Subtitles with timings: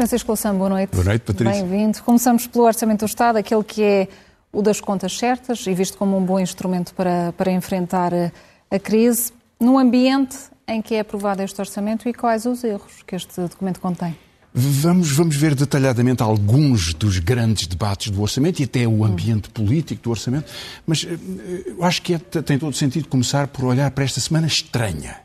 [0.00, 0.90] Francisco Louçã, boa noite.
[0.92, 1.62] Boa noite, Patrícia.
[1.62, 2.02] Bem-vindo.
[2.02, 4.08] Começamos pelo Orçamento do Estado, aquele que é
[4.50, 8.32] o das contas certas e visto como um bom instrumento para, para enfrentar a,
[8.70, 9.30] a crise,
[9.60, 13.78] num ambiente em que é aprovado este orçamento e quais os erros que este documento
[13.78, 14.16] contém?
[14.52, 20.02] Vamos, vamos ver detalhadamente alguns dos grandes debates do orçamento e até o ambiente político
[20.02, 20.50] do orçamento,
[20.84, 24.48] mas eh, eu acho que é, tem todo sentido começar por olhar para esta semana
[24.48, 25.18] estranha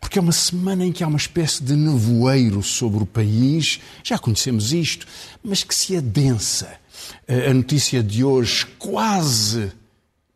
[0.00, 4.18] porque é uma semana em que há uma espécie de nevoeiro sobre o país, já
[4.18, 5.06] conhecemos isto,
[5.44, 6.72] mas que se adensa.
[7.28, 9.70] A notícia de hoje quase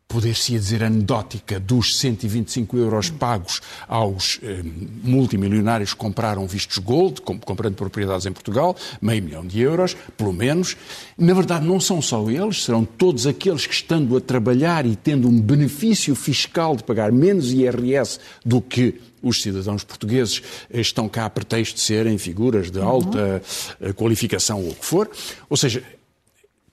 [0.07, 4.61] poder-se dizer anedótica, dos 125 euros pagos aos eh,
[5.03, 10.77] multimilionários que compraram vistos gold, comprando propriedades em Portugal, meio milhão de euros, pelo menos.
[11.17, 15.27] Na verdade, não são só eles, serão todos aqueles que, estando a trabalhar e tendo
[15.27, 21.29] um benefício fiscal de pagar menos IRS do que os cidadãos portugueses estão cá a
[21.29, 23.41] pretexto de serem figuras de alta
[23.81, 23.93] uhum.
[23.93, 25.09] qualificação ou o que for.
[25.49, 25.83] Ou seja,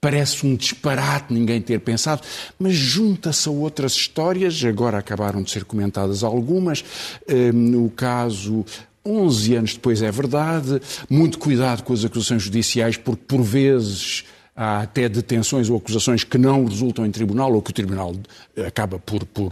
[0.03, 2.23] parece um disparate ninguém ter pensado,
[2.59, 6.85] mas junta-se a outras histórias, agora acabaram de ser comentadas algumas,
[7.29, 8.67] eh, no caso
[9.07, 14.25] 11 anos depois é verdade, muito cuidado com as acusações judiciais, porque por vezes
[14.57, 18.13] há até detenções ou acusações que não resultam em tribunal ou que o tribunal
[18.57, 19.51] eh, acaba por, por,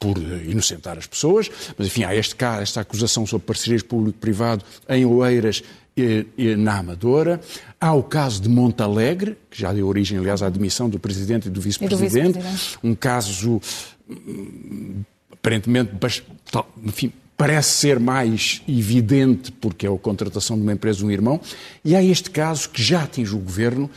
[0.00, 1.48] por inocentar as pessoas.
[1.78, 5.62] Mas, enfim, há este esta acusação sobre parcerias público-privado em Oeiras
[5.96, 7.40] e, e, na Amadora.
[7.80, 11.50] Há o caso de Montalegre, que já deu origem, aliás, à admissão do Presidente e
[11.50, 12.38] do Vice-Presidente.
[12.38, 13.60] Vice um caso,
[14.08, 15.92] hum, aparentemente,
[16.84, 21.40] enfim, parece ser mais evidente porque é a contratação de uma empresa de um irmão.
[21.84, 23.90] E há este caso que já atinge o Governo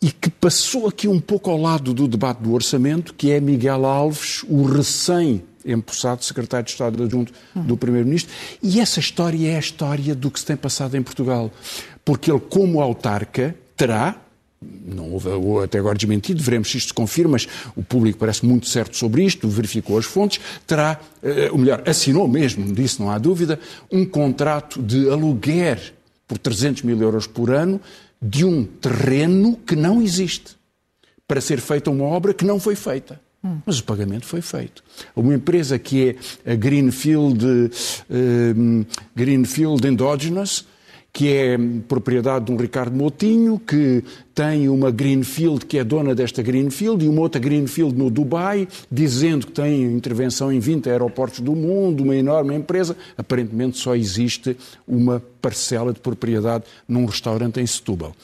[0.00, 3.84] e que passou aqui um pouco ao lado do debate do orçamento, que é Miguel
[3.84, 4.62] Alves, o
[5.64, 8.32] recém-empossado secretário de Estado adjunto do Primeiro-Ministro.
[8.62, 11.50] E essa história é a história do que se tem passado em Portugal.
[12.04, 14.16] Porque ele, como autarca, terá,
[14.60, 15.28] não houve
[15.64, 17.46] até agora desmentido, veremos se isto se confirma, mas
[17.76, 22.26] o público parece muito certo sobre isto, verificou as fontes, terá, eh, ou melhor, assinou
[22.26, 23.60] mesmo, disso não há dúvida,
[23.90, 25.94] um contrato de aluguer
[26.26, 27.80] por 300 mil euros por ano
[28.20, 30.56] de um terreno que não existe
[31.26, 33.20] para ser feita uma obra que não foi feita.
[33.64, 34.82] Mas o pagamento foi feito.
[35.14, 40.66] Uma empresa que é a Greenfield, uh, Greenfield Endogenous,
[41.18, 41.58] que é
[41.88, 47.08] propriedade de um Ricardo Moutinho, que tem uma Greenfield que é dona desta Greenfield e
[47.08, 52.14] uma outra Greenfield no Dubai, dizendo que tem intervenção em 20 aeroportos do mundo, uma
[52.14, 52.96] enorme empresa.
[53.16, 58.14] Aparentemente só existe uma parcela de propriedade num restaurante em Setúbal.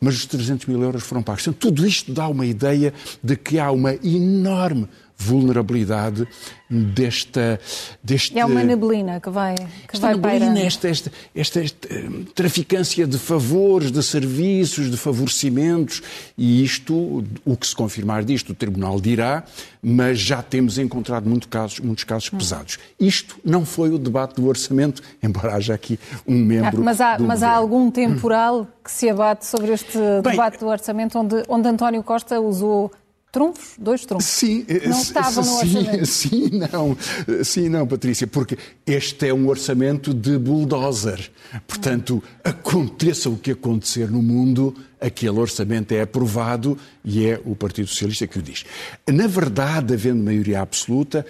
[0.00, 1.48] Mas os 300 mil euros foram pagos.
[1.58, 4.86] Tudo isto dá uma ideia de que há uma enorme
[5.24, 6.28] vulnerabilidade
[6.68, 7.60] desta,
[8.02, 8.38] deste...
[8.38, 13.06] É uma neblina que vai, que esta vai neblina, esta, esta, esta, esta, eh, traficância
[13.06, 16.02] de favores, de serviços, de favorecimentos,
[16.36, 19.44] e isto, o que se confirmar disto, o Tribunal dirá,
[19.82, 22.38] mas já temos encontrado muito casos, muitos casos hum.
[22.38, 22.78] pesados.
[22.98, 26.80] Isto não foi o debate do orçamento, embora haja aqui um membro.
[26.80, 30.66] Ah, mas há, mas há algum temporal que se abate sobre este Bem, debate do
[30.66, 32.90] orçamento, onde, onde António Costa usou
[33.34, 34.26] trunfos, dois trunfos.
[34.26, 36.06] Sim, não eh, estavam no orçamento.
[36.14, 36.96] Sim, não,
[37.42, 38.56] sim, não, Patrícia, porque
[38.86, 41.30] este é um orçamento de bulldozer.
[41.66, 47.88] Portanto, aconteça o que acontecer no mundo, aquele orçamento é aprovado e é o Partido
[47.88, 48.64] Socialista que o diz.
[49.12, 51.26] Na verdade, havendo maioria absoluta,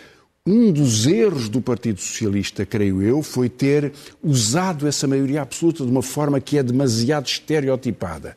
[0.46, 3.92] um dos erros do Partido Socialista, creio eu, foi ter
[4.22, 8.36] usado essa maioria absoluta de uma forma que é demasiado estereotipada.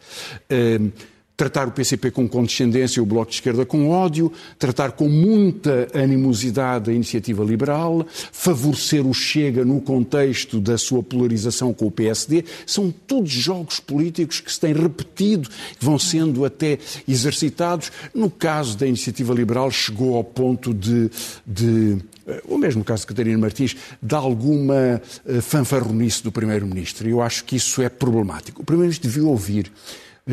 [0.50, 0.90] Uh,
[1.38, 5.88] tratar o PCP com condescendência e o Bloco de Esquerda com ódio, tratar com muita
[5.94, 12.44] animosidade a iniciativa liberal, favorecer o Chega no contexto da sua polarização com o PSD.
[12.66, 15.48] São todos jogos políticos que se têm repetido,
[15.80, 17.92] vão sendo até exercitados.
[18.16, 21.12] No caso da iniciativa liberal, chegou ao ponto de,
[21.46, 27.08] de eh, o mesmo caso de Catarina Martins, de alguma eh, fanfarronice do Primeiro-Ministro.
[27.08, 28.64] Eu acho que isso é problemático.
[28.64, 29.72] O Primeiro-Ministro devia ouvir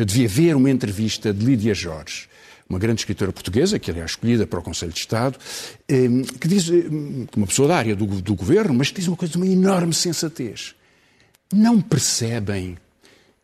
[0.03, 2.27] devia ver uma entrevista de Lídia Jorge,
[2.67, 5.37] uma grande escritora portuguesa, que aliás escolhida para o Conselho de Estado,
[5.87, 9.15] ehm, que diz, ehm, uma pessoa da área do, do governo, mas que diz uma
[9.15, 10.75] coisa de uma enorme sensatez.
[11.53, 12.77] Não percebem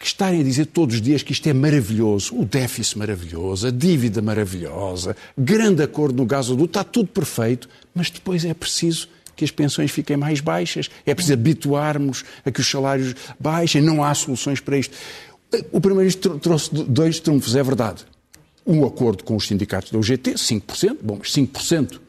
[0.01, 3.71] que estarem a dizer todos os dias que isto é maravilhoso, o déficit maravilhoso, a
[3.71, 9.51] dívida maravilhosa, grande acordo no gasoduto, está tudo perfeito, mas depois é preciso que as
[9.51, 14.59] pensões fiquem mais baixas, é preciso habituarmos a que os salários baixem, não há soluções
[14.59, 14.97] para isto.
[15.71, 18.06] O Primeiro-Ministro trouxe dois trunfos, é verdade.
[18.65, 22.00] um acordo com os sindicatos da UGT, 5%, bom, mas 5%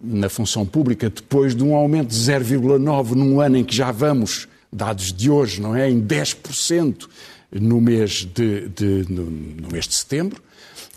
[0.00, 4.48] na função pública, depois de um aumento de 0,9% num ano em que já vamos,
[4.72, 5.90] dados de hoje, não é?
[5.90, 7.08] Em 10%
[7.52, 10.42] no mês de, de no, no mês de setembro.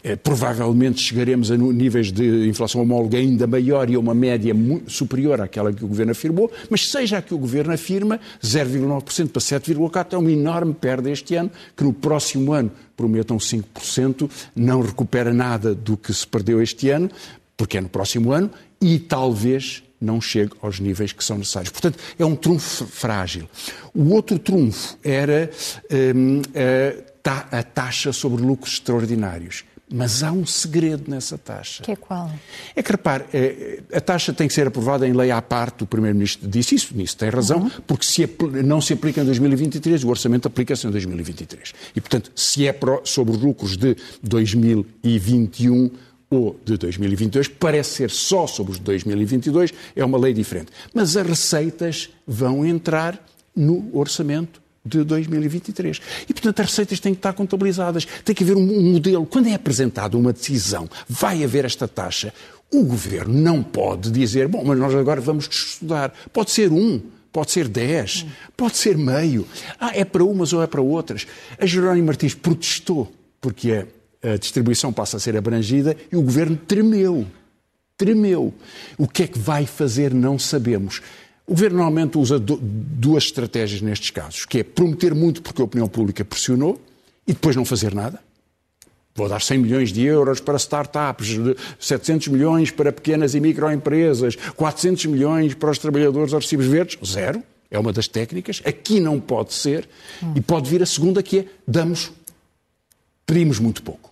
[0.03, 4.53] É, provavelmente chegaremos a níveis de inflação homóloga ainda maior e a uma média
[4.85, 9.41] superior àquela que o Governo afirmou, mas seja a que o Governo afirma, 0,9% para
[9.41, 15.33] 7,4% é uma enorme perda este ano, que no próximo ano prometam 5%, não recupera
[15.33, 17.09] nada do que se perdeu este ano,
[17.55, 18.51] porque é no próximo ano,
[18.81, 21.71] e talvez não chegue aos níveis que são necessários.
[21.71, 23.47] Portanto, é um trunfo frágil.
[23.93, 25.49] O outro trunfo era
[26.13, 26.41] hum,
[27.23, 29.63] a taxa sobre lucros extraordinários.
[29.95, 31.83] Mas há um segredo nessa taxa.
[31.83, 32.31] Que é qual?
[32.75, 35.85] É que, repare, é, a taxa tem que ser aprovada em lei à parte, o
[35.85, 37.71] Primeiro-Ministro disse isso, nisso tem razão, uhum.
[37.85, 38.27] porque se
[38.65, 41.73] não se aplica em 2023, o orçamento aplica-se em 2023.
[41.95, 45.91] E, portanto, se é sobre os lucros de 2021
[46.27, 50.71] ou de 2022, parece ser só sobre os de 2022, é uma lei diferente.
[50.91, 53.23] Mas as receitas vão entrar
[53.55, 56.01] no orçamento de 2023.
[56.27, 58.05] E, portanto, as receitas têm que estar contabilizadas.
[58.25, 59.25] Tem que haver um modelo.
[59.25, 62.33] Quando é apresentada uma decisão, vai haver esta taxa,
[62.71, 66.13] o governo não pode dizer, bom, mas nós agora vamos estudar.
[66.33, 66.99] Pode ser um,
[67.31, 68.25] pode ser dez,
[68.57, 69.47] pode ser meio.
[69.79, 71.27] Ah, é para umas ou é para outras.
[71.59, 73.85] A Jerónimo Martins protestou porque
[74.23, 77.27] a, distribuição passa a ser abrangida e o governo tremeu.
[77.97, 78.53] Tremeu.
[78.97, 81.01] O que é que vai fazer, não sabemos.
[81.45, 85.87] O governo normalmente usa duas estratégias nestes casos, que é prometer muito porque a opinião
[85.87, 86.81] pública pressionou
[87.27, 88.19] e depois não fazer nada.
[89.15, 91.37] Vou dar 100 milhões de euros para startups,
[91.79, 96.97] 700 milhões para pequenas e microempresas, 400 milhões para os trabalhadores aos recibos verdes.
[97.05, 97.43] Zero.
[97.69, 98.61] É uma das técnicas.
[98.65, 99.87] Aqui não pode ser.
[100.35, 102.11] E pode vir a segunda, que é damos,
[103.25, 104.11] pedimos muito pouco.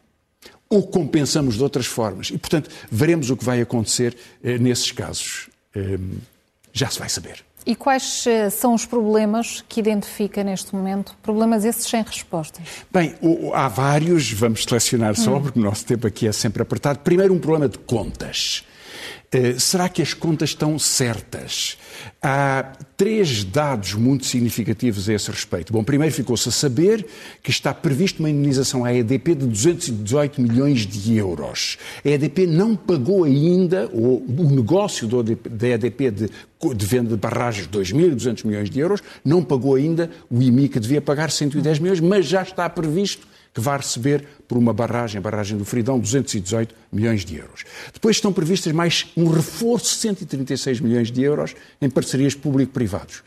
[0.69, 2.29] Ou compensamos de outras formas.
[2.29, 5.49] E, portanto, veremos o que vai acontecer eh, nesses casos.
[5.75, 5.97] Eh,
[6.73, 7.43] já se vai saber.
[7.65, 11.15] E quais eh, são os problemas que identifica neste momento?
[11.21, 12.63] Problemas esses sem respostas?
[12.91, 13.13] Bem,
[13.53, 15.41] há vários, vamos selecionar só, hum.
[15.43, 16.99] porque o nosso tempo aqui é sempre apertado.
[16.99, 18.65] Primeiro, um problema de contas.
[19.33, 21.77] Uh, será que as contas estão certas?
[22.21, 25.71] Há três dados muito significativos a esse respeito.
[25.71, 27.05] Bom, primeiro ficou-se a saber
[27.41, 31.77] que está previsto uma indenização à EDP de 218 milhões de euros.
[32.03, 34.21] A EDP não pagou ainda, o
[34.53, 36.29] negócio da EDP de,
[36.75, 41.01] de venda de barragens, 2.200 milhões de euros, não pagou ainda o IMI que devia
[41.01, 45.57] pagar 110 milhões, mas já está previsto que vai receber por uma barragem, a barragem
[45.57, 47.63] do Fridão, 218 milhões de euros.
[47.93, 53.23] Depois estão previstas mais um reforço de 136 milhões de euros em parcerias público-privados.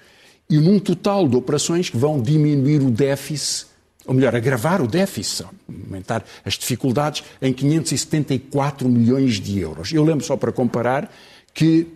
[0.48, 3.66] E num total de operações que vão diminuir o déficit,
[4.06, 9.92] ou melhor, agravar o déficit, aumentar as dificuldades, em 574 milhões de euros.
[9.92, 11.10] Eu lembro só para comparar
[11.54, 11.86] que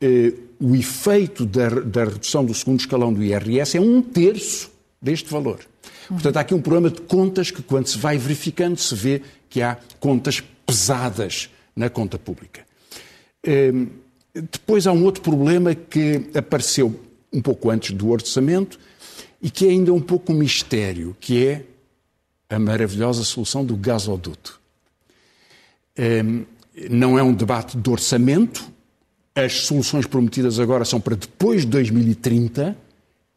[0.00, 4.70] eh, o efeito da, da redução do segundo escalão do IRS é um terço
[5.00, 5.60] deste valor.
[6.08, 9.60] Portanto, há aqui um problema de contas que, quando se vai verificando, se vê que
[9.60, 12.66] há contas pesadas na conta pública.
[13.44, 13.88] Ehm,
[14.34, 16.98] depois há um outro problema que apareceu
[17.32, 18.78] um pouco antes do orçamento
[19.40, 21.64] e que é ainda um pouco um mistério, que é
[22.48, 24.58] a maravilhosa solução do gasoduto.
[25.96, 26.44] Ehm,
[26.90, 28.64] não é um debate de orçamento,
[29.34, 32.76] as soluções prometidas agora são para depois de 2030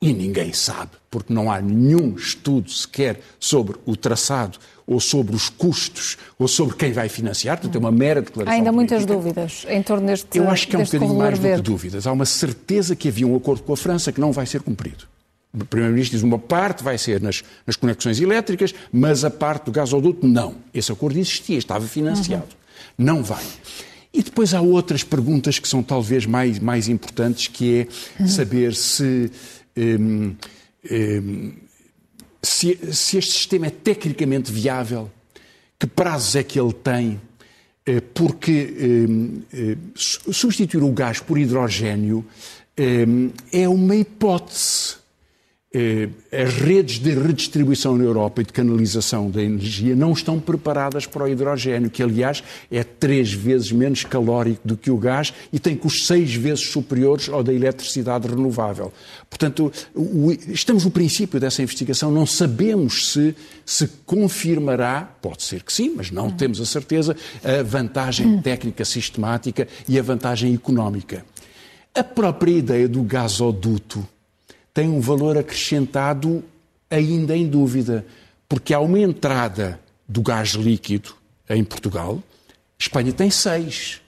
[0.02, 5.48] e ninguém sabe, porque não há nenhum estudo sequer sobre o traçado ou sobre os
[5.48, 8.52] custos ou sobre quem vai financiar, portanto é uma mera declaração.
[8.52, 8.96] Há ainda política.
[8.98, 12.08] muitas dúvidas em torno deste Eu acho que é um bocadinho mais do que dúvidas.
[12.08, 15.06] Há uma certeza que havia um acordo com a França que não vai ser cumprido.
[15.54, 19.72] O Primeiro-Ministro diz uma parte vai ser nas, nas, conexões elétricas, mas a parte do
[19.72, 20.56] gasoduto não.
[20.74, 22.44] Esse acordo existia, estava financiado.
[22.98, 23.06] Uhum.
[23.06, 23.44] Não vai.
[24.14, 28.28] E depois há outras perguntas que são talvez mais, mais importantes, que é uhum.
[28.28, 29.32] saber se
[29.78, 30.36] um,
[30.92, 31.54] um,
[32.42, 35.12] se, se, este sistema é tecnicamente viável,
[35.80, 37.22] que prazos é que ele tem,
[37.86, 42.26] eh, porque um, eh, substituir o gás por hidrogênio
[43.52, 45.01] é uma hipótese.
[45.74, 51.06] Eh, as redes de redistribuição na Europa e de canalização da energia não estão preparadas
[51.06, 55.60] para o hidrogênio, que aliás é três vezes menos calórico do que o gás e
[55.60, 58.92] tem custos seis vezes superiores ao da eletricidade renovável.
[59.30, 59.72] Portanto,
[60.50, 63.34] estamos no princípio dessa investigação, não sabemos se
[63.66, 66.32] se confirmará, pode ser que sim, mas não hum.
[66.32, 68.42] temos a certeza, a vantagem hum.
[68.42, 71.26] técnica sistemática e a vantagem económica.
[71.96, 74.06] A própria ideia do gasoduto
[74.74, 76.44] tem um valor acrescentado
[76.90, 78.06] ainda em dúvida,
[78.48, 81.14] porque há uma entrada do gás líquido
[81.50, 82.22] em Portugal,
[82.78, 84.02] Espanha tem seis.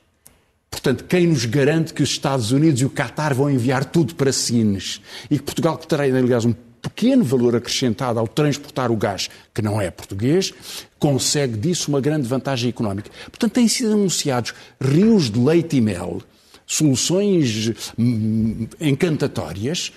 [0.70, 4.34] Portanto, quem nos garante que os Estados Unidos e o Qatar vão enviar tudo para
[4.34, 9.30] Sines e que Portugal, que terá, aliás, um pequeno valor acrescentado ao transportar o gás,
[9.54, 10.54] que não é português,
[11.00, 13.10] consegue disso uma grande vantagem económica.
[13.26, 16.22] Portanto, têm sido anunciados rios de leite e mel,
[16.66, 19.94] soluções hum, encantatórias,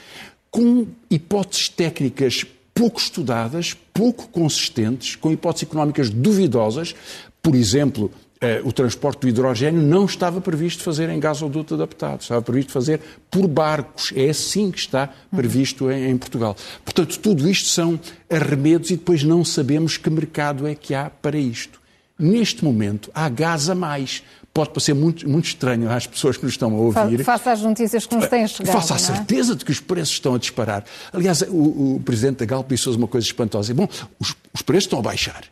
[0.56, 6.94] com hipóteses técnicas pouco estudadas, pouco consistentes, com hipóteses económicas duvidosas.
[7.42, 8.10] Por exemplo,
[8.40, 13.02] eh, o transporte do hidrogênio não estava previsto fazer em gasoduto adaptado, estava previsto fazer
[13.30, 14.14] por barcos.
[14.16, 16.56] É assim que está previsto em, em, Portugal.
[16.82, 21.36] Portanto, tudo isto são arremedos e depois não sabemos que mercado é que há para
[21.36, 21.78] isto.
[22.18, 24.22] Neste momento, há gás a mais.
[24.56, 27.22] Pode parecer muito, muito estranho às pessoas que nos estão a ouvir.
[27.22, 28.72] Faça as notícias que nos têm chegado.
[28.72, 28.98] Faça a é?
[28.98, 30.82] certeza de que os preços estão a disparar.
[31.12, 33.74] Aliás, o, o Presidente da Galp disse uma coisa espantosa.
[33.74, 33.86] Bom,
[34.18, 35.44] os, os preços estão a baixar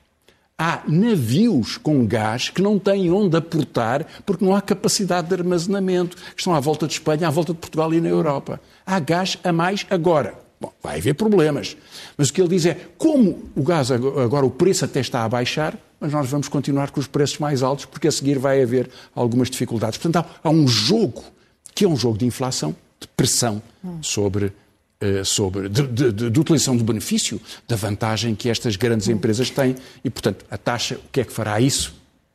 [0.56, 6.16] há navios com gás que não têm onde aportar porque não há capacidade de armazenamento,
[6.16, 8.60] que estão à volta de Espanha, à volta de Portugal e na Europa.
[8.86, 10.34] Há gás a mais agora.
[10.60, 11.76] Bom, vai haver problemas.
[12.16, 15.28] Mas o que ele diz é, como o gás agora o preço até está a
[15.28, 18.90] baixar, mas nós vamos continuar com os preços mais altos porque a seguir vai haver
[19.14, 19.98] algumas dificuldades.
[19.98, 21.24] Portanto, há, há um jogo
[21.74, 23.62] que é um jogo de inflação, de pressão
[24.02, 24.52] sobre
[25.00, 29.48] eh, sobre, de, de, de, de, utilização do benefício, da vantagem que estas grandes empresas
[29.48, 29.76] têm.
[30.04, 31.94] E, portanto, a taxa, o que é que fará isso?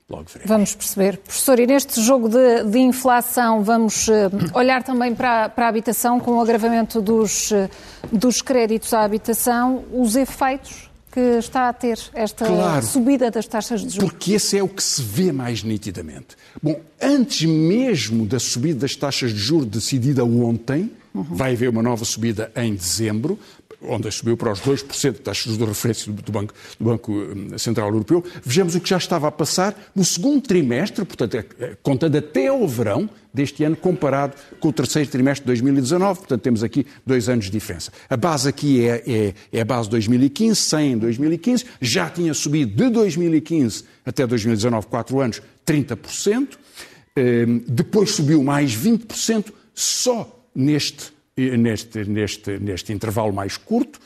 [0.09, 0.49] Logo veremos.
[0.49, 1.17] Vamos perceber.
[1.17, 4.11] Professor, e neste jogo de, inflação, vamos uh,
[4.55, 7.69] olhar também para, para, a habitação, com o agravamento dos, uh,
[8.11, 13.81] dos créditos à habitação, os efeitos que está a ter esta claro, subida das taxas
[13.81, 14.09] de juros?
[14.09, 16.37] Porque esse é o que se vê mais nitidamente.
[16.61, 21.23] Bom, antes mesmo da subida das taxas de juros decidida ontem, Uhum.
[21.23, 23.39] Vai haver uma nova subida em dezembro,
[23.81, 27.89] onde subiu para os 2% das taxas de referência do Banco, do Banco hum, Central
[27.89, 28.23] Europeu.
[28.43, 32.47] Vejamos o que já estava a passar no segundo trimestre, portanto, é, é, contando até
[32.47, 36.19] ao verão deste ano, comparado com o terceiro trimestre de 2019.
[36.19, 37.91] Portanto, temos aqui dois anos de diferença.
[38.09, 41.65] A base aqui é, é, é a base de 2015, 100 em 2015.
[41.79, 46.57] Já tinha subido de 2015 até 2019, 4 anos, 30%.
[47.17, 51.11] Hum, depois subiu mais 20% só neste,
[51.57, 53.99] neste, neste, neste intervalo mais curto.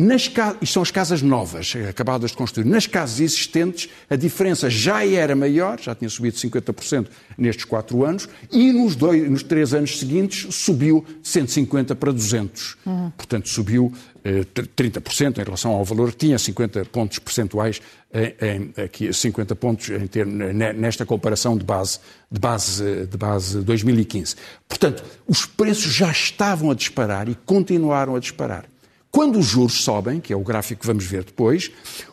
[0.00, 0.30] Nas,
[0.62, 2.64] isto são as casas novas, acabadas de construir.
[2.64, 8.28] Nas casas existentes, a diferença já era maior, já tinha subido 50% nestes quatro anos,
[8.52, 12.76] e nos, dois, nos três anos seguintes subiu 150 para 200.
[12.86, 13.10] Uhum.
[13.16, 13.92] Portanto, subiu
[14.54, 17.80] 30% em relação ao valor que tinha, 50 pontos percentuais,
[18.12, 21.98] em, em, aqui, 50 pontos em ter, nesta comparação de base,
[22.30, 24.36] de, base, de base 2015.
[24.68, 28.64] Portanto, os preços já estavam a disparar e continuaram a disparar.
[29.10, 31.70] Quando os juros sobem, que é o gráfico que vamos ver depois,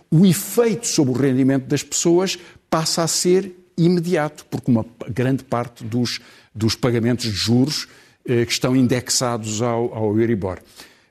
[0.10, 2.38] o efeito sobre o rendimento das pessoas
[2.69, 6.19] passa a ser imediato, porque uma grande parte dos,
[6.53, 7.88] dos pagamentos de juros
[8.25, 10.60] eh, que estão indexados ao, ao Euribor.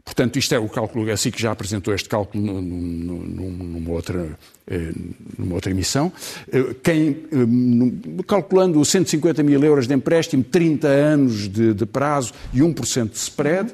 [0.05, 4.93] Portanto, isto é o cálculo, assim que já apresentou este cálculo numa outra, eh,
[5.39, 6.13] numa outra emissão.
[6.53, 12.61] Eh, quem, eh, calculando 150 mil euros de empréstimo, 30 anos de, de prazo e
[12.61, 13.73] 1% de spread,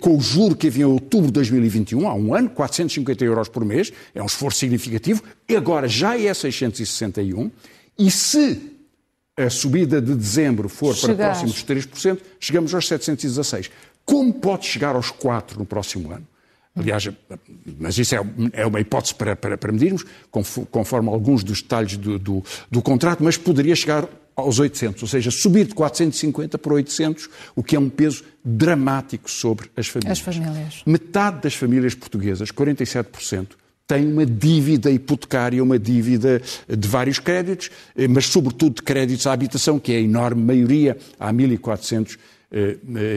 [0.00, 3.64] com o juro que havia em outubro de 2021, há um ano, 450 euros por
[3.64, 7.50] mês, é um esforço significativo, e agora já é 661,
[7.96, 8.70] e se
[9.36, 13.70] a subida de dezembro for para próximos de 3%, chegamos aos 716.
[14.10, 16.26] Como pode chegar aos 4 no próximo ano?
[16.74, 17.08] Aliás,
[17.78, 18.20] mas isso é,
[18.54, 20.04] é uma hipótese para, para, para medirmos,
[20.70, 25.30] conforme alguns dos detalhes do, do, do, contrato, mas poderia chegar aos 800, ou seja,
[25.30, 30.18] subir de 450 para 800, o que é um peso dramático sobre as famílias.
[30.18, 30.82] As famílias.
[30.84, 33.50] Metade das famílias portuguesas, 47%,
[33.86, 39.32] tem uma dívida hipotecária, uma dívida de vários créditos, eh, mas sobretudo de créditos à
[39.32, 42.39] habitação, que é a enorme maioria, há 1.400 eh, eh,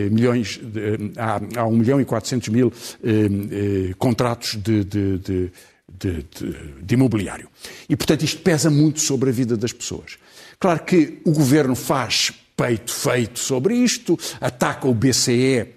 [0.09, 2.71] milhões, de, há, há 1 milhão e 400 mil
[3.03, 5.51] eh, contratos de, de, de
[5.95, 7.47] de, de, de, imobiliário.
[7.87, 10.17] E, portanto, isto pesa muito sobre a vida das pessoas.
[10.59, 15.67] Claro que o governo faz peito feito sobre isto, ataca o BCE,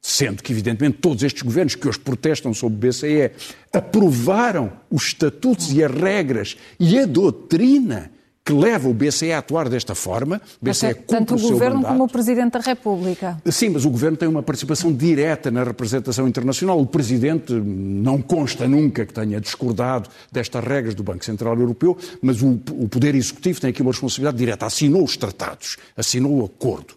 [0.00, 3.30] sendo que, evidentemente, todos estes governos que hoje protestam sobre o BCE
[3.72, 8.10] aprovaram os estatutos e as regras e a doutrina
[8.44, 10.40] que leva o BCE a atuar desta forma.
[10.60, 11.92] O BCE Até, tanto o, o Governo mandato.
[11.92, 13.40] como o Presidente da República.
[13.50, 16.78] Sim, mas o Governo tem uma participação direta na representação internacional.
[16.78, 22.42] O Presidente não consta nunca que tenha discordado destas regras do Banco Central Europeu, mas
[22.42, 24.66] o, o Poder Executivo tem aqui uma responsabilidade direta.
[24.66, 26.94] Assinou os tratados, assinou o acordo.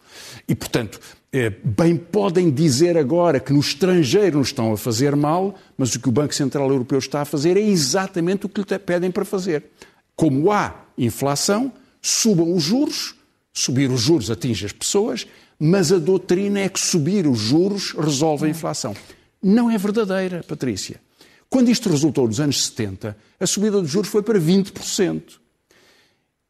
[0.50, 1.00] E, portanto,
[1.32, 6.00] eh, bem podem dizer agora que no estrangeiro nos estão a fazer mal, mas o
[6.00, 9.24] que o Banco Central Europeu está a fazer é exatamente o que lhe pedem para
[9.24, 9.64] fazer
[10.18, 11.72] como há inflação,
[12.02, 13.16] subam os juros,
[13.54, 15.28] subir os juros atinge as pessoas,
[15.60, 18.96] mas a doutrina é que subir os juros resolve a inflação.
[19.42, 21.00] Não é verdadeira, Patrícia.
[21.50, 25.22] Quando isto resultou nos anos 70, a subida dos juros foi para 20%.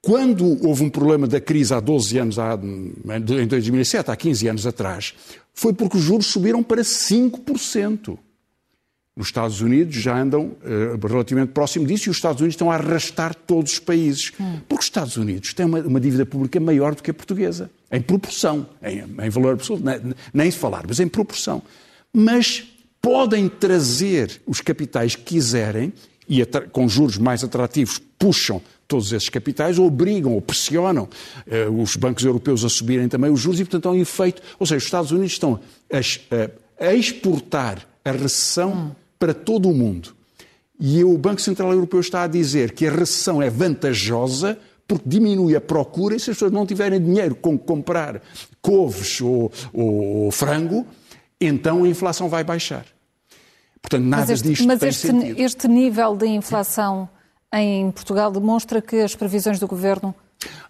[0.01, 5.13] Quando houve um problema da crise há 12 anos, em 2007, há 15 anos atrás,
[5.53, 8.17] foi porque os juros subiram para 5%.
[9.17, 12.75] Os Estados Unidos já andam uh, relativamente próximo disso e os Estados Unidos estão a
[12.75, 14.31] arrastar todos os países.
[14.39, 14.59] Hum.
[14.69, 17.99] Porque os Estados Unidos têm uma, uma, dívida pública maior do que a portuguesa, em
[17.99, 21.63] proporção, em, em valor absoluto, nem, nem se falar, mas em proporção.
[22.13, 22.63] Mas
[23.01, 25.91] podem trazer os capitais que quiserem
[26.29, 31.09] e com juros mais atrativos puxam todos esses capitais, obrigam ou pressionam
[31.47, 34.43] uh, os bancos europeus a subirem também os juros e, portanto, há um efeito.
[34.59, 35.59] Ou seja, os Estados Unidos estão
[35.91, 39.06] a, a exportar a recessão hum.
[39.17, 40.15] Para todo o mundo.
[40.79, 44.57] E o Banco Central Europeu está a dizer que a recessão é vantajosa
[44.87, 48.21] porque diminui a procura e se as pessoas não tiverem dinheiro com comprar
[48.61, 50.85] couves ou, ou, ou frango,
[51.41, 52.85] então a inflação vai baixar.
[53.81, 55.39] Portanto, nada mas este, disto mas tem este, sentido.
[55.39, 57.09] este nível de inflação
[57.53, 60.13] em Portugal demonstra que as previsões do governo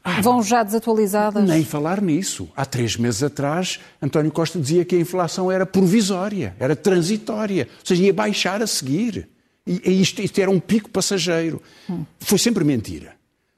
[0.03, 1.47] ah, vão já desatualizadas?
[1.47, 2.49] Nem falar nisso.
[2.55, 7.85] Há três meses atrás, António Costa dizia que a inflação era provisória, era transitória, ou
[7.85, 9.27] seja, ia baixar a seguir.
[9.65, 11.61] E isto, isto era um pico passageiro.
[11.89, 12.05] Hum.
[12.19, 13.15] Foi sempre mentira.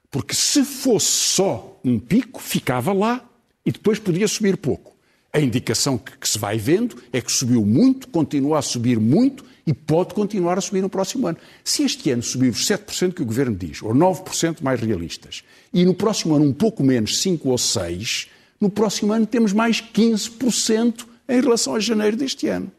[0.10, 3.24] Porque se fosse só um pico, ficava lá
[3.64, 4.98] e depois podia subir pouco.
[5.32, 9.46] A indicação que, que, se vai vendo é que subiu muito, continua a subir muito
[9.66, 11.38] e pode continuar a subir no próximo ano.
[11.64, 15.86] Se este ano subir os 7% que o Governo diz, ou 9% mais realistas, e
[15.86, 18.28] no próximo ano um pouco menos, 5% ou 6%,
[18.60, 22.72] no próximo ano temos mais 15% em relação a janeiro deste ano.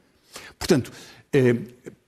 [0.58, 0.92] Portanto,
[1.32, 1.56] eh,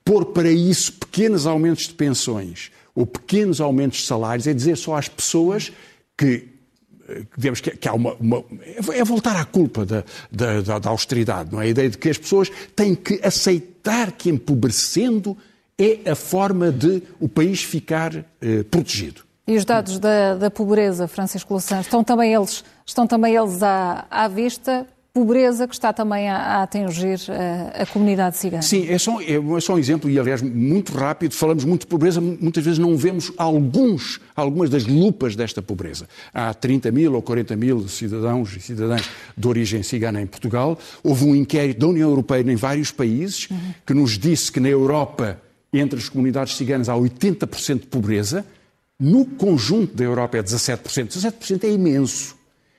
[0.03, 4.95] pôr para isso pequenos aumentos de pensões ou pequenos aumentos de salários é dizer só
[4.95, 5.71] às pessoas
[6.17, 6.52] que
[7.37, 8.43] digamos que, que há uma, uma,
[8.93, 11.65] é voltar à culpa da, da, da, austeridade, não é?
[11.65, 15.37] A ideia de que as pessoas têm que aceitar que empobrecendo
[15.77, 19.23] é a forma de o país ficar eh, protegido.
[19.45, 24.05] E os dados da, da pobreza, Francisco Louçã, estão também eles, estão também eles à,
[24.09, 24.87] à vista?
[25.13, 28.63] Pobreza que está também a, a atingir a, eh, a, comunidade cigana.
[28.63, 32.19] Sim, é só, é só um exemplo, e aliás, muito rápido, falamos muito de pobreza,
[32.19, 36.07] muitas vezes não vemos alguns, algumas das lupas desta pobreza.
[36.33, 40.79] Há 30 mil ou 40 mil cidadãos e cidadãs de origem cigana em Portugal.
[41.03, 43.57] Houve um inquérito da União Europeia em vários países uhum.
[43.85, 45.39] que nos disse que na Europa,
[45.71, 48.43] entre as comunidades ciganas, há 80% de pobreza.
[48.99, 51.09] No conjunto da Europa é 17%.
[51.09, 52.35] 17% é imenso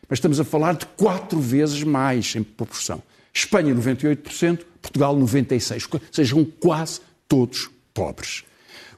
[0.09, 3.03] mas estamos a falar de quatro vezes mais em proporção.
[3.33, 6.01] Espanha, 98%, Portugal, 96%.
[6.13, 8.45] Sejam quase todos pobres.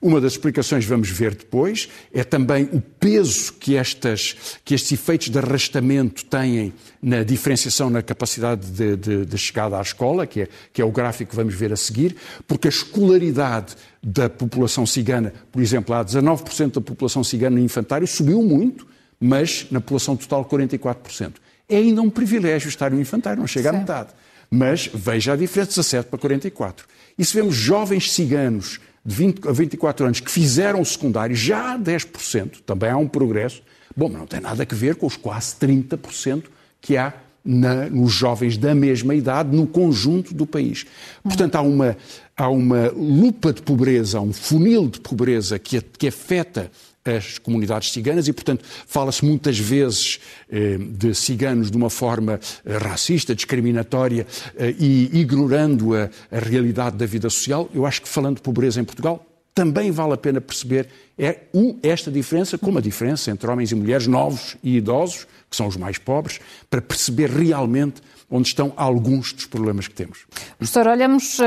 [0.01, 5.31] Uma das explicações, vamos ver depois, é também o peso que, estas, que estes efeitos
[5.31, 10.49] de arrastamento têm na diferenciação na capacidade de, de, de chegada à escola, que é,
[10.73, 12.15] que é o gráfico que vamos ver a seguir,
[12.47, 18.07] porque a escolaridade da população cigana, por exemplo, há 19% da população cigana no infantário,
[18.07, 18.87] subiu muito,
[19.21, 21.35] mas na população total 44%.
[21.69, 23.77] É ainda um privilégio estar no infantário, não chega Sim.
[23.77, 24.11] à metade.
[24.51, 26.87] Mas veja a diferença, 17 para 44.
[27.19, 31.75] E se vemos jovens ciganos de 20 a 24 anos que fizeram o secundário, já
[31.75, 33.63] há 10%, também há um progresso.
[33.97, 36.45] Bom, mas não tem nada a ver com os quase 30%
[36.81, 37.13] que há
[37.45, 40.85] na, nos jovens da mesma idade no conjunto do país.
[41.23, 41.97] Portanto, há uma,
[42.37, 46.71] há uma lupa de pobreza, há um funil de pobreza que, que afeta
[47.11, 52.79] as comunidades ciganas e, portanto, fala-se muitas vezes eh, de ciganos de uma forma eh,
[52.79, 57.69] racista, discriminatória eh, e ignorando a, a, realidade da vida social.
[57.75, 60.89] Eu acho que, falando de pobreza em Portugal, também vale a pena perceber
[61.19, 65.57] é, um, esta diferença, como a diferença entre homens e mulheres novos e idosos, que
[65.57, 70.27] são os mais pobres, para perceber realmente onde estão alguns dos problemas que temos.
[70.59, 71.39] Professor, olhamos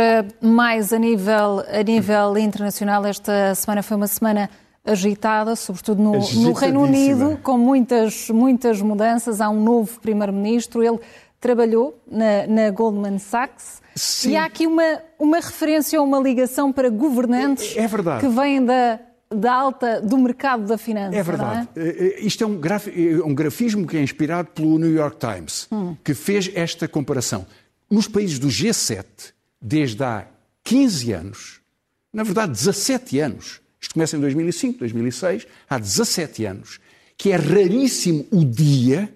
[0.41, 3.05] mais a nível, a nível internacional.
[3.05, 4.49] Esta semana foi uma semana
[4.85, 9.41] agitada, sobretudo no, no Reino Unido, com muitas, muitas mudanças.
[9.41, 10.99] Há um novo primeiro-ministro, ele
[11.39, 13.81] trabalhou na, na Goldman Sachs.
[13.95, 14.31] Sim.
[14.31, 18.63] E há aqui uma, uma referência ou uma ligação para governantes é, é que vêm
[18.63, 21.15] da, da alta do mercado da finança.
[21.15, 21.67] É verdade.
[21.75, 21.87] É?
[21.87, 25.67] Eh, isto é um, graf, é um, grafismo que é inspirado pelo New York Times,
[25.71, 25.95] hum.
[26.03, 27.45] que fez esta comparação.
[27.89, 29.05] Nos países do G7,
[29.61, 30.27] desde há
[30.63, 31.61] 15 anos,
[32.13, 36.79] na verdade 17 anos, isto começa em 2005, 2006, há 17 anos,
[37.17, 39.13] que é raríssimo o dia,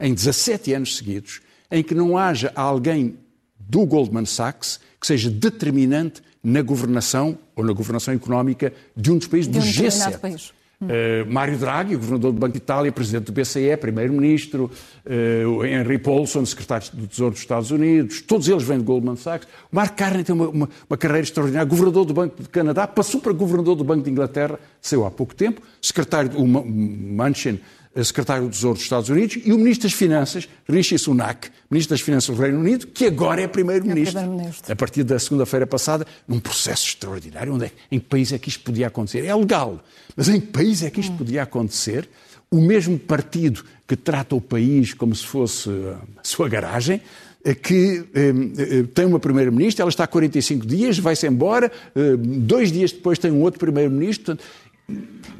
[0.00, 3.16] em 17 anos seguidos, em que não haja alguém
[3.58, 9.26] do Goldman Sachs que seja determinante na governação ou na governação económica de um dos
[9.26, 10.18] países de um do G7.
[10.18, 10.52] País.
[10.82, 14.68] Uh, Mário Draghi, governador do Banco de Itália, presidente do BCE, primeiro-ministro,
[15.06, 19.46] uh, Henry Paulson, secretário do Tesouro dos Estados Unidos, todos eles vêm de Goldman Sachs.
[19.70, 23.20] O Mark Carney tem uma, uma, uma, carreira extraordinária, governador do Banco de Canadá, passou
[23.20, 27.60] para governador do Banco de Inglaterra, saiu há pouco tempo, secretário, o Manchin,
[28.02, 32.00] secretário do Tesouro dos Estados Unidos, e o Ministro das Finanças, Rishi Sunak, Ministro das
[32.00, 34.18] Finanças do Reino Unido, que agora é Primeiro-Ministro.
[34.18, 37.54] É primeiro a partir da segunda-feira passada, num processo extraordinário.
[37.54, 39.26] Onde é, em que país é que isto podia acontecer?
[39.26, 39.84] É legal,
[40.16, 41.18] mas em que país é que isto hum.
[41.18, 42.08] podia acontecer?
[42.52, 47.00] O mesmo partido que trata o país como se fosse a sua garagem,
[47.44, 52.16] eh, que eh, eh, tem uma primeira-ministra, ela está há 45 dias, vai-se embora, eh,
[52.16, 54.38] dois dias depois tem um outro primeiro-ministro.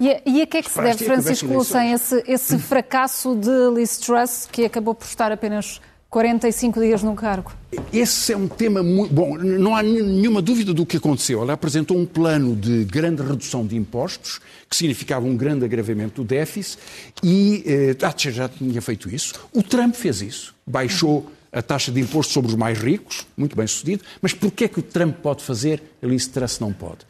[0.01, 3.71] E a, e a que é que se deve, Francisco Louçã, esse, esse fracasso de
[3.75, 5.81] Liz Truss, que acabou por estar apenas
[6.13, 7.55] 45 dias no cargo?
[7.91, 9.15] Esse é um tema muito.
[9.15, 11.41] Bom, não há nenhuma dúvida do que aconteceu.
[11.41, 16.29] Ela apresentou um plano de grande redução de impostos, que significava um grande agravamento do
[16.29, 16.79] déficit,
[17.23, 19.33] e eh, Thatcher já tinha feito isso.
[19.55, 20.55] O Trump fez isso.
[20.67, 24.05] Baixou a taxa de imposto sobre os mais ricos, muito bem sucedido.
[24.21, 27.07] Mas porquê é que o Trump pode fazer, a Liz Truss não pode?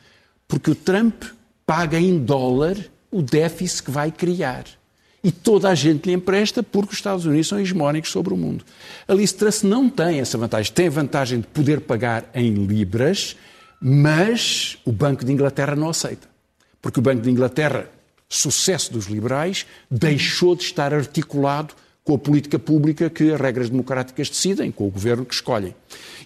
[0.47, 1.25] Porque o Trump
[1.67, 2.77] paga em dólar
[3.11, 4.65] o déficit que vai criar.
[5.25, 8.65] E toda a gente lhe empresta porque os Estados Unidos são hegemónicos sobre o mundo.
[9.07, 10.73] A Liz Truss não tem essa vantagem.
[10.73, 13.37] Tem a vantagem de poder pagar em libras,
[13.81, 16.29] mas o Banco de Inglaterra não aceita.
[16.81, 17.89] Porque o Banco de Inglaterra,
[18.29, 24.29] sucesso dos liberais, deixou de estar articulado com a política pública que as regras democráticas
[24.29, 25.73] decidem, com o governo que escolhem.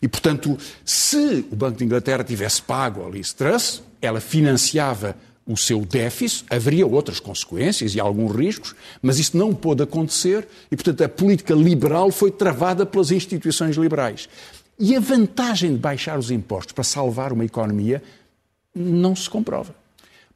[0.01, 5.15] E, portanto, se o Banco de Inglaterra tivesse pago a Liz Truss, ela financiava
[5.47, 10.75] o seu déficit, haveria outras consequências e alguns riscos, mas isso não pôde acontecer e,
[10.75, 14.29] portanto, a política liberal foi travada pelas instituições liberais.
[14.79, 18.03] E a vantagem de baixar os impostos para salvar uma economia
[18.75, 19.75] não se comprova.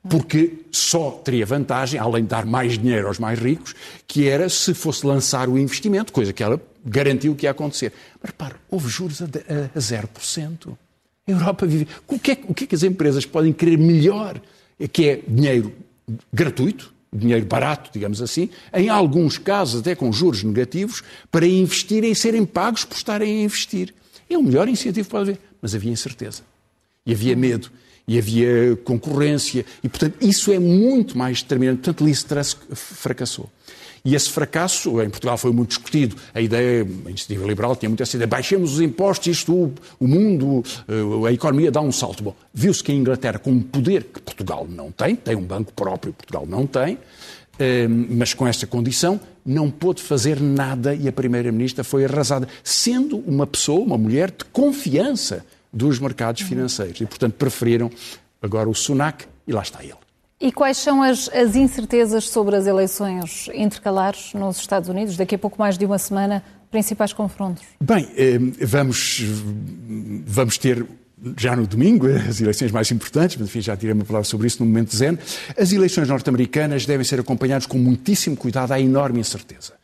[0.09, 3.75] Porque só teria vantagem, além de dar mais dinheiro aos mais ricos,
[4.07, 7.93] que era se fosse lançar o investimento, coisa que ela garantiu que ia acontecer.
[8.23, 9.29] Mas repare, houve juros a, a,
[9.75, 10.79] a 0%.
[11.27, 11.87] A Europa vive.
[12.09, 14.41] O que, é, o que é que as empresas podem querer melhor?
[14.89, 15.73] Que é dinheiro
[16.33, 22.17] gratuito, dinheiro barato, digamos assim, em alguns casos até com juros negativos, para investirem e
[22.17, 23.93] serem pagos por estarem a investir.
[24.29, 25.41] É o melhor incentivo pode haver.
[25.61, 26.43] Mas havia incerteza.
[27.05, 27.71] E havia medo.
[28.07, 29.65] E havia concorrência.
[29.83, 31.79] E, portanto, isso é muito mais determinante.
[31.79, 33.51] Portanto, Liz Truss fracassou.
[34.05, 38.03] E esse fracasso, em Portugal foi muito discutido, a ideia, a iniciativa liberal tinha muito
[38.03, 42.23] essa ideia, baixemos os impostos, isto, o, o mundo, eh, a economia dá um salto.
[42.23, 45.73] Bom, viu-se que a Inglaterra, com um poder que Portugal não tem, tem um banco
[45.73, 46.99] próprio, Portugal não tem,
[47.59, 53.19] eh, mas com essa condição, não pôde fazer nada e a Primeira-Ministra foi arrasada, sendo
[53.19, 57.01] uma pessoa, uma mulher de confiança dos mercados financeiros.
[57.01, 57.91] E, portanto, preferiram
[58.41, 60.10] agora o Sunak e lá está ele.
[60.41, 65.15] E quais são as, as, incertezas sobre as eleições intercalares nos Estados Unidos?
[65.15, 67.63] Daqui a pouco mais de uma semana, principais confrontos.
[67.79, 69.23] Bem, eh, vamos,
[70.25, 70.87] vamos ter
[71.37, 74.65] já no domingo, as eleições mais importantes, mas enfim, já tirei uma palavra sobre isso
[74.65, 75.19] no momento zen.
[75.59, 79.80] As eleições norte-americanas devem ser acompanhadas com muitíssimo cuidado, há enorme incerteza.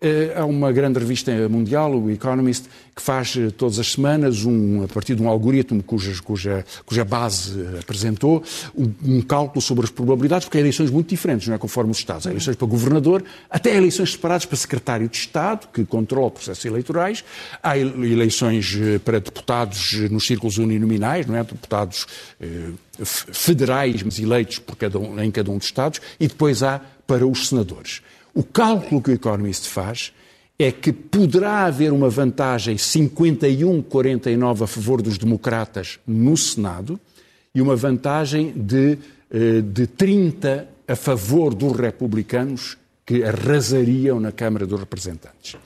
[0.00, 4.84] Eh, há uma grande revista mundial, o Economist, que faz eh, todas as semanas, um,
[4.84, 8.44] a partir de um algoritmo cuja, cuja, cuja base eh, apresentou,
[8.76, 11.58] um, um, cálculo sobre as probabilidades, porque há eleições muito diferentes, não é?
[11.58, 12.28] Conforme os Estados.
[12.28, 17.24] Há eleições para governador, até eleições separadas para secretário de Estado, que controla processos eleitorais.
[17.60, 21.42] Há eleições para deputados nos círculos uninominais, não é?
[21.42, 22.06] Deputados
[22.40, 22.70] eh,
[23.02, 26.00] federais, mas eleitos por cada um, em cada um dos Estados.
[26.20, 28.00] E depois há para os senadores.
[28.38, 30.12] O cálculo que o Economist faz
[30.56, 37.00] é que poderá haver uma vantagem 51-49 a favor dos democratas no Senado
[37.52, 38.96] e uma vantagem de,
[39.28, 45.56] eh, de 30 a favor dos republicanos que arrasariam na Câmara dos Representantes.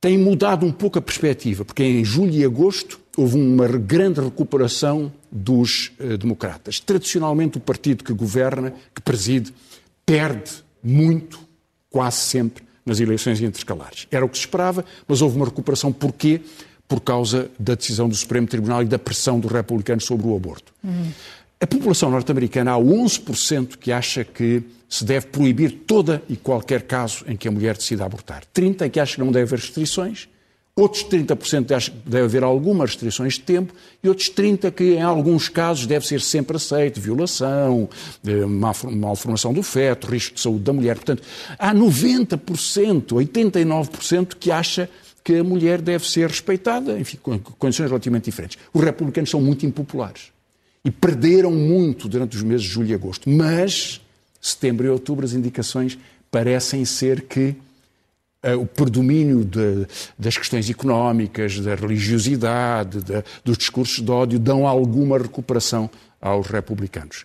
[0.00, 5.12] Tem mudado um pouco a perspectiva, porque em julho e agosto houve uma grande recuperação
[5.30, 6.80] dos eh, democratas.
[6.80, 9.54] Tradicionalmente, o partido que governa, que preside,
[10.04, 11.40] perde muito,
[11.90, 14.06] quase sempre, nas eleições intercalares.
[14.10, 15.92] Era o que se esperava, mas houve uma recuperação.
[15.92, 16.40] Porquê?
[16.88, 20.72] Por causa da decisão do Supremo Tribunal e da pressão dos republicanos sobre o aborto.
[20.82, 21.10] Uhum.
[21.60, 27.24] A população norte-americana, há 11% que acha que se deve proibir toda e qualquer caso
[27.28, 28.42] em que a mulher decida abortar.
[28.52, 30.28] 30% que acha que não deve haver restrições
[30.74, 35.02] Outros 30% acham que deve haver algumas restrições de tempo e outros 30% que, em
[35.02, 37.88] alguns casos, deve ser sempre aceito, violação,
[38.26, 40.94] eh, malformação do feto, risco de saúde da mulher.
[40.94, 41.22] Portanto,
[41.58, 44.88] há 90%, 89% que acha
[45.22, 48.58] que a mulher deve ser respeitada, enfim, com condições relativamente diferentes.
[48.72, 50.32] Os republicanos são muito impopulares
[50.82, 54.00] e perderam muito durante os meses de julho e agosto, mas
[54.42, 55.96] Setembro e outubro, as indicações
[56.28, 57.54] parecem ser que
[58.60, 59.86] o predomínio de,
[60.18, 65.88] das questões económicas, da religiosidade, de, dos discursos de ódio, dão alguma recuperação
[66.20, 67.24] aos republicanos.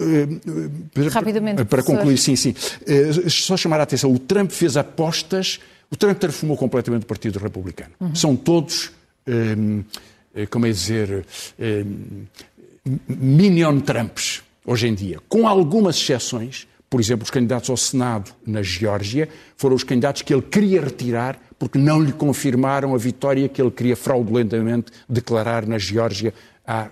[0.00, 1.64] Uh, Rapidamente.
[1.64, 2.54] Para concluir, sim, sim.
[3.28, 5.60] Só chamar a atenção: o Trump fez apostas,
[5.90, 7.92] o Trump transformou completamente o Partido Republicano.
[8.00, 8.14] Uhum.
[8.14, 8.90] São todos,
[9.26, 9.82] um,
[10.50, 11.24] como é dizer,
[11.58, 12.24] um,
[13.08, 18.62] minion Trumps, hoje em dia, com algumas exceções por exemplo, os candidatos ao Senado na
[18.62, 23.60] Geórgia foram os candidatos que ele queria retirar porque não lhe confirmaram a vitória que
[23.60, 26.32] ele queria fraudulentamente declarar na Geórgia
[26.66, 26.88] há uh,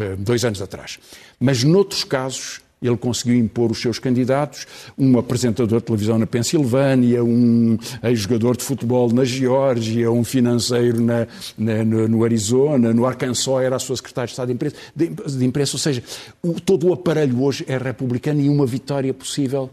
[0.00, 0.98] uh, dois anos atrás.
[1.40, 4.66] Mas, noutros casos, ele conseguiu impor os seus candidatos,
[4.98, 11.26] um apresentador de televisão na Pensilvânia, um ex-jogador de futebol na Geórgia, um financeiro na,
[11.56, 14.76] na, no, no, Arizona, no Arkansas era a sua secretária de Estado de Imprensa.
[14.94, 16.02] De, de imprensa ou seja,
[16.42, 19.70] o, todo o aparelho hoje é republicano e uma vitória possível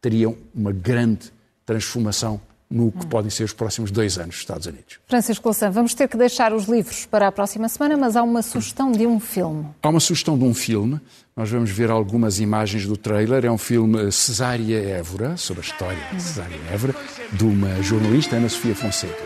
[0.00, 1.32] teria uma grande
[1.64, 2.40] transformação
[2.72, 4.98] no que podem ser os próximos dois anos dos Estados Unidos.
[5.06, 8.40] Francisco Louçã, vamos ter que deixar os livros para a próxima semana, mas há uma
[8.40, 9.66] sugestão de um filme.
[9.82, 10.98] Há uma sugestão de um filme.
[11.36, 13.44] Nós vamos ver algumas imagens do trailer.
[13.44, 16.94] É um filme Cesária Évora, sobre a história de Cesária Évora,
[17.32, 19.22] de uma jornalista, Ana Sofia Fonseca.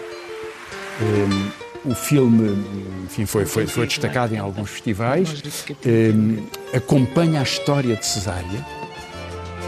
[1.00, 2.50] Um, o filme
[3.04, 5.42] enfim, foi, foi, foi, destacado em alguns festivais.
[5.86, 8.66] Um, acompanha a história de Cesária,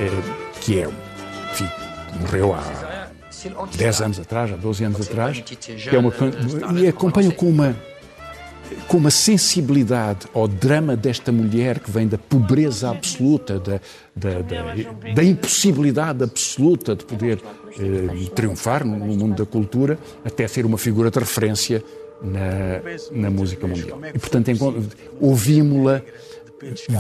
[0.01, 0.89] um, que é,
[1.53, 1.69] enfim,
[2.21, 2.88] morreu há
[3.77, 5.45] 10 anos atrás, há 12 anos atrás,
[5.93, 6.13] é uma,
[6.81, 7.77] e acompanho com uma,
[8.87, 13.81] com uma sensibilidade ao drama desta mulher que vem da pobreza absoluta, da,
[14.15, 17.41] da, da, da impossibilidade absoluta de poder
[17.79, 21.83] eh, triunfar no, no mundo da cultura, até ser uma figura de referência
[22.23, 22.81] na,
[23.13, 24.01] na música mundial.
[24.15, 24.51] E, portanto,
[25.21, 26.03] ouvimos-la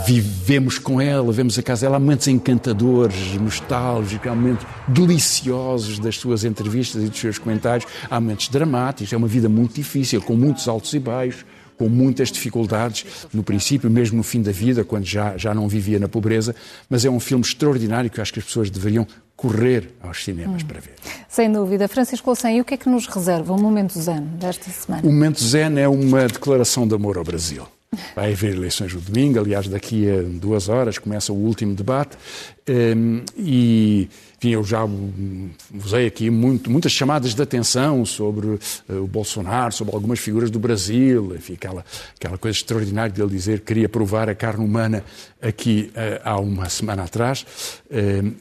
[0.07, 1.97] vivemos com ela, vemos a casa dela.
[1.97, 7.91] Há momentos encantadores, nostálgicos, há momentos deliciosos das suas entrevistas e dos seus comentários.
[8.11, 11.45] Há momentos dramáticos, é uma vida muito difícil, com muitos altos e baixos,
[11.77, 15.99] com muitas dificuldades no princípio, mesmo no fim da vida, quando já, já não vivia
[15.99, 16.55] na pobreza.
[16.91, 20.63] Mas é um filme extraordinário que eu acho que as pessoas deveriam correr aos cinemas
[20.63, 20.67] hum.
[20.67, 20.95] para ver.
[21.29, 21.87] Sem dúvida.
[21.87, 25.03] Francisco Louçã, e o que é que nos reserva o Momento Zen desta semana?
[25.07, 27.65] O Momento Zen é uma declaração de amor ao Brasil.
[28.15, 32.17] Vai haver eleições no domingo, aliás, daqui a duas horas começa o último debate.
[32.69, 34.87] Um, e, enfim, eu já
[35.75, 40.59] usei aqui muito, muitas chamadas de atenção sobre uh, o Bolsonaro, sobre algumas figuras do
[40.59, 41.85] Brasil, enfim, aquela,
[42.15, 45.03] aquela coisa extraordinária de ele dizer que queria provar a carne humana
[45.41, 47.47] aqui uh, há uma semana atrás.
[47.91, 48.37] Uh,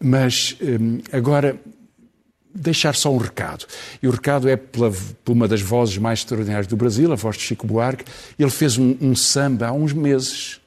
[0.00, 1.58] mas um, agora
[2.54, 3.66] deixar só um recado.
[4.02, 4.92] E o recado é pela,
[5.24, 8.04] por uma das vozes mais extraordinárias do Brasil, a voz de Chico Buarque.
[8.38, 10.60] Ele fez um, um samba há uns meses,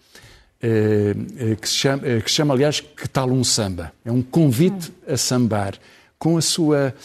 [0.62, 3.94] eh, eh, que, se chama, eh, que se chama, aliás, Que Tal Um Samba?
[4.04, 5.76] É um convite a sambar
[6.18, 6.96] com a sua,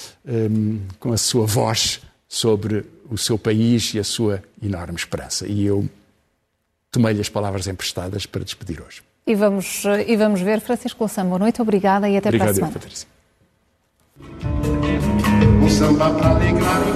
[0.99, 5.47] com a sua voz sobre o seu país e a sua enorme esperança.
[5.47, 5.87] E eu
[6.91, 9.03] tomei-lhe as palavras emprestadas para despedir hoje.
[9.27, 10.61] E vamos, e vamos ver.
[10.61, 12.73] Francisco Louçã, boa noite, obrigada e até Obrigado, para a semana.
[12.73, 13.09] Patrícia.
[15.81, 16.90] Samba pra alegrar